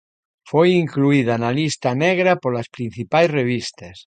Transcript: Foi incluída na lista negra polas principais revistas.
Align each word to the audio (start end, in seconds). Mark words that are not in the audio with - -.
Foi 0.49 0.69
incluída 0.83 1.33
na 1.43 1.51
lista 1.59 1.89
negra 2.05 2.31
polas 2.43 2.67
principais 2.75 3.29
revistas. 3.39 3.97